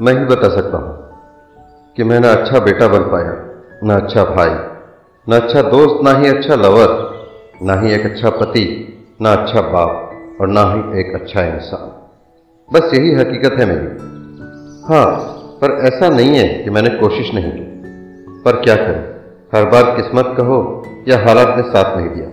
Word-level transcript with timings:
मैं 0.00 0.18
ही 0.18 0.24
बता 0.24 0.48
सकता 0.48 0.78
हूँ 0.78 1.08
कि 1.96 2.04
मैं 2.04 2.20
ना 2.20 2.30
अच्छा 2.30 2.58
बेटा 2.58 2.88
बन 2.88 2.98
पाया, 2.98 3.32
ना 3.84 3.94
अच्छा 3.94 4.24
भाई, 4.24 4.50
ना 5.28 5.36
अच्छा 5.36 5.62
दोस्त, 5.62 6.04
ना 6.04 6.18
ही 6.18 6.28
अच्छा 6.28 6.54
लवर 6.54 7.14
ना 7.62 7.80
ही 7.80 7.92
एक 7.92 8.04
अच्छा 8.04 8.30
पति, 8.30 8.88
ना 9.22 9.32
अच्छा 9.32 9.60
बाप, 9.60 10.10
और 10.40 10.48
ना 10.48 10.60
ही 10.60 11.00
एक 11.00 11.14
अच्छा 11.14 11.42
इंसान। 11.42 12.10
बस 12.72 12.94
यही 12.94 13.14
हकीकत 13.14 13.60
है 13.60 13.66
मेरी। 13.66 13.86
हाँ 14.88 15.16
पर 15.60 15.86
ऐसा 15.86 16.08
नहीं 16.08 16.38
है 16.38 16.64
कि 16.64 16.70
मैंने 16.70 16.90
कोशिश 16.90 17.34
नहीं 17.34 17.52
की। 17.52 17.82
पर 18.42 18.62
क्या 18.62 18.74
करें? 18.74 19.14
हर 19.54 19.64
बार 19.64 19.82
किस्मत 19.82 20.34
कहो 20.36 20.82
या 21.08 21.18
हालात 21.18 21.56
ने 21.56 21.62
साथ 21.62 21.96
नहीं 21.96 22.08
दिया। 22.08 22.28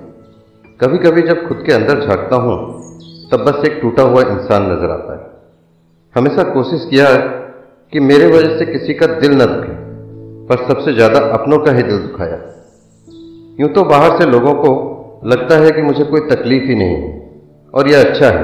कभी 0.82 0.98
कभी 0.98 1.22
जब 1.22 1.48
खुद 1.48 1.64
के 1.66 1.74
अंदर 1.74 2.00
झांकता 2.00 2.36
हूँ, 2.36 2.82
तब 3.32 3.38
बस 3.38 3.66
एक 3.66 3.80
टूटा 3.82 4.04
हुआ 4.04 4.22
इंसान 4.22 4.72
नज़र 4.72 4.92
आता 4.92 5.14
है। 5.14 5.32
हमेशा 6.16 6.44
कोशिश 6.44 6.88
किया 6.90 7.08
है 7.08 7.41
कि 7.94 8.00
मेरे 8.00 8.28
वजह 8.28 8.58
से 8.60 8.66
किसी 8.66 8.94
का 8.94 9.06
दिल 9.06 9.32
न 9.32 9.46
दुखे, 9.46 9.74
पर 10.48 10.66
सबसे 10.68 10.94
ज़्यादा 10.94 11.20
अपनों 11.34 11.58
का 11.60 11.72
ही 11.72 11.84
दिल 11.84 11.98
दुखाया। 11.98 12.38
यूँ 13.60 13.70
तो 13.70 13.84
बाहर 13.84 14.18
से 14.20 14.26
लोगों 14.26 14.54
को 14.54 14.72
लगता 15.26 15.58
है 15.58 15.72
कि 15.72 15.82
मुझे 15.82 16.04
कोई 16.04 16.20
तकलीफ़ 16.20 16.64
ही 16.64 16.76
नहीं 16.76 16.96
है, 16.96 17.10
और 17.74 17.90
यह 17.90 18.00
अच्छा 18.00 18.30
है, 18.30 18.44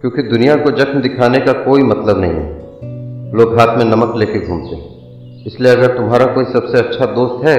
क्योंकि 0.00 0.22
दुनिया 0.22 0.56
को 0.56 0.70
जख्म 0.70 1.00
दिखाने 1.00 1.40
का 1.40 1.52
कोई 1.52 1.82
मतलब 1.82 2.20
नहीं 2.20 2.32
है। 2.32 3.32
लोग 3.32 3.58
हाथ 3.58 3.76
में 3.78 3.84
नमक 3.84 4.16
लेके 4.16 4.46
घूमते 4.46 4.76
हैं। 4.76 5.44
इसलिए 5.46 5.72
अगर 5.72 5.96
तुम्हारा 5.96 6.26
कोई 6.26 6.44
सबसे 6.44 6.78
अच्छा 6.78 7.06
दोस्त 7.06 7.46
है 7.46 7.58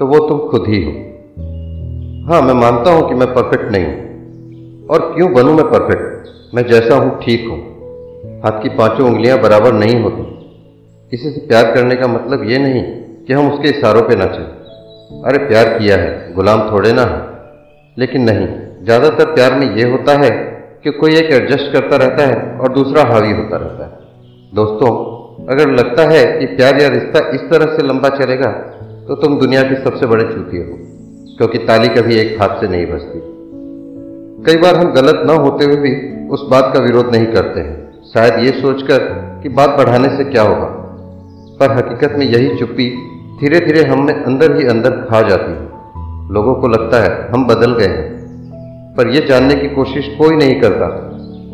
तो 0.00 0.06
वो 0.06 0.18
तुम 0.28 0.38
खुद 0.48 0.64
ही 0.68 0.82
हो। 0.84 0.92
हाँ 2.26 2.42
मैं 2.42 2.54
मानता 2.54 2.90
हूँ 2.90 3.08
कि 3.08 3.14
मैं 3.14 3.28
परफेक्ट 3.34 3.70
नहीं 3.72 3.84
हूँ। 3.84 4.86
और 4.88 5.12
क्यों 5.14 5.32
बनूं 5.32 5.54
मैं 5.54 5.64
परफेक्ट 5.70 6.54
मैं 6.54 6.66
जैसा 6.66 6.94
हूँ, 6.94 7.10
ठीक 7.20 7.48
हूँ। 7.50 7.58
हाथ 8.44 8.62
की 8.62 8.68
पाँचों 8.76 9.06
उंगलियाँ 9.06 9.38
बराबर 9.40 9.72
नहीं 9.74 10.00
होती। 10.02 10.24
किसी 11.12 11.30
से 11.30 11.46
प्यार 11.46 11.72
करने 11.74 11.96
का 11.96 12.06
मतलब 12.08 12.48
ये 12.50 12.58
नहीं 12.58 12.82
कि 13.26 13.32
हम 13.32 13.50
उसके 13.50 13.68
इशारों 13.70 14.02
पे 14.02 14.16
नाचें 14.16 14.44
अरे 15.22 15.38
प्यार 15.46 15.68
किया 15.78 15.96
है, 15.96 16.10
गुलाम 16.34 16.60
थोड़े 16.70 16.92
ना 16.92 17.02
है। 17.04 17.20
लेकिन 17.96 18.22
नहीं, 18.22 18.46
ज़्यादातर 18.84 19.34
प्यार 19.34 19.54
में 19.54 19.66
ये 19.76 19.90
होता 19.90 20.18
है 20.20 20.30
कि 20.84 20.90
कोई 20.92 21.14
एक 21.16 21.32
एडजस्ट 21.32 21.72
करता 21.72 21.96
रहता 21.96 22.26
है 22.26 22.58
और 22.58 22.72
दूसरा 22.72 23.02
हावी 23.04 23.32
होता 23.32 23.56
रहता 23.56 23.84
है। 23.84 23.90
दोस्तों, 24.52 24.90
अगर 25.48 25.70
लगता 25.72 26.02
है 26.10 26.24
कि 26.38 26.46
प्यार 26.56 26.80
या 26.82 26.88
रिश्ता 26.88 27.18
इस 27.30 27.40
तरह 27.50 27.76
से 27.76 27.86
लंबा 27.86 28.08
चलेगा 28.16 28.50
तो 29.08 29.14
तुम 29.16 29.38
दुनिया 29.38 29.62
के 29.62 29.74
सबसे 29.84 30.06
बड़े 30.06 30.24
चूतिए 30.24 30.60
हो, 30.60 30.76
क्योंकि 31.38 31.58
ताली 31.66 31.88
कभी 31.90 32.16
एक 32.18 32.40
हाथ 32.40 32.60
से 32.60 32.68
नहीं 32.68 32.86
बजती। 32.86 33.20
कई 34.46 34.60
बार 34.62 34.76
हम 34.76 34.92
गलत 34.92 35.22
न 35.26 35.36
होते 35.40 35.64
हुए 35.64 35.76
भी 35.78 35.92
उस 36.28 36.46
बात 36.50 36.72
का 36.74 36.82
विरोध 36.82 37.14
नहीं 37.14 37.26
करते 37.28 37.60
हैं। 37.60 37.76
शायद 38.14 38.34
ये 38.44 38.60
सोचकर 38.60 38.98
कि 39.42 39.48
बात 39.48 39.70
बढ़ाने 39.70 40.16
से 40.16 40.24
क्या 40.24 40.42
होगा। 40.42 40.72
पर 41.60 41.72
हकीकत 41.72 42.14
में 42.16 42.26
यही 42.26 42.58
चुप्पी 42.58 42.96
धीरे 43.40 43.60
धीरे 43.60 43.82
हम 43.82 44.06
में 44.06 44.24
अंदर 44.24 44.56
ही 44.56 44.66
अंदर 44.66 44.90
खा 44.90 45.22
जाती 45.22 45.52
है। 45.52 45.76
लोगों 46.32 46.54
को 46.54 46.68
लगता 46.68 47.02
है 47.02 47.32
हम 47.32 47.46
बदल 47.46 47.74
गए 47.74 47.86
हैं। 47.86 48.16
पर 48.96 49.08
यह 49.08 49.26
जानने 49.26 49.54
की 49.54 49.68
कोशिश 49.68 50.16
कोई 50.18 50.36
नहीं 50.36 50.60
करता 50.60 50.86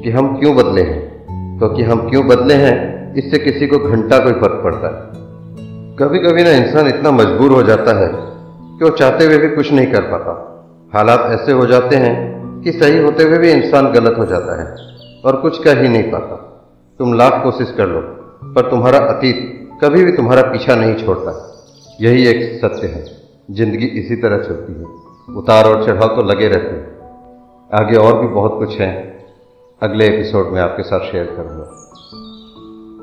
कि 0.02 0.10
हम 0.10 0.40
क्यों 0.40 0.56
बदले 0.56 0.82
हैं, 0.82 1.26
क्योंकि 1.58 1.84
तो 1.84 1.92
हम 1.92 2.10
क्यों 2.10 2.26
बदले 2.26 2.54
हैं, 2.54 3.12
इससे 3.14 3.38
किसी 3.38 3.66
को 3.66 3.78
घंटा 3.78 4.18
कोई 4.18 4.32
फ़र्क 4.32 4.60
पड़ता 4.64 4.86
है। 4.86 5.22
कभी 5.96 6.18
कभी 6.18 6.42
ना 6.42 6.50
इंसान 6.50 6.86
इतना 6.86 7.10
मजबूर 7.10 7.52
हो 7.52 7.62
जाता 7.62 8.00
है 8.00 8.08
कि 8.78 8.84
वो 8.84 8.90
चाहते 8.90 9.24
हुए 9.24 9.38
भी 9.38 9.48
कुछ 9.48 9.72
नहीं 9.72 9.86
कर 9.86 10.02
पाता। 10.02 10.48
हालात 10.94 11.26
ऐसे 11.30 11.52
हो 11.52 11.66
जाते 11.66 11.96
हैं 11.96 12.42
कि 12.62 12.72
सही 12.72 12.98
होते 12.98 13.22
हुए 13.22 13.38
भी 13.38 13.50
इंसान 13.50 13.92
गलत 13.92 14.14
हो 14.18 14.24
जाता 14.24 14.60
है। 14.60 14.91
और 15.24 15.36
कुछ 15.36 15.62
कर 15.64 15.82
ही 15.82 15.88
नहीं 15.88 16.10
पाता। 16.12 16.36
तुम 17.00 17.14
लाख 17.14 17.42
कोशिश 17.42 17.74
कर 17.76 17.86
लो, 17.86 18.00
पर 18.54 18.70
तुम्हारा 18.70 18.98
अतीत 19.08 19.68
कभी 19.82 20.04
भी 20.04 20.12
तुम्हारा 20.12 20.42
पीछा 20.42 20.74
नहीं 20.74 20.94
छोड़ता। 20.96 21.32
यही 22.00 22.26
एक 22.26 22.60
सत्य 22.60 22.86
है, 22.86 23.04
ज़िंदगी 23.50 23.86
इसी 24.00 24.16
तरह 24.16 24.42
चलती 24.42 24.72
है। 24.72 25.36
उतार 25.36 25.66
और 25.66 25.84
चढ़ाव 25.86 26.14
तो 26.16 26.22
लगे 26.22 26.48
रहते 26.48 26.74
हैं। 26.76 26.90
आगे 27.70 27.96
और 27.96 28.20
भी 28.20 28.26
बहुत 28.28 28.58
कुछ 28.58 28.78
है। 28.80 28.92
अगले 29.82 30.06
एपिसोड 30.06 30.52
में 30.52 30.60
आपके 30.60 30.82
साथ 30.82 31.10
शेयर 31.10 31.24
करूँगा। 31.36 31.66